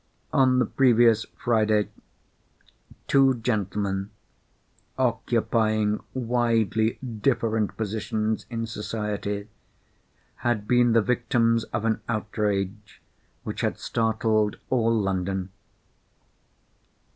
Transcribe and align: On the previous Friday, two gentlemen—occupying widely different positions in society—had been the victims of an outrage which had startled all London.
On 0.33 0.57
the 0.57 0.65
previous 0.65 1.27
Friday, 1.37 1.89
two 3.05 3.35
gentlemen—occupying 3.35 5.99
widely 6.15 6.93
different 7.03 7.77
positions 7.77 8.47
in 8.49 8.65
society—had 8.65 10.67
been 10.67 10.93
the 10.93 11.03
victims 11.03 11.65
of 11.65 11.85
an 11.85 12.01
outrage 12.09 12.99
which 13.43 13.61
had 13.61 13.77
startled 13.77 14.57
all 14.71 14.91
London. 14.91 15.51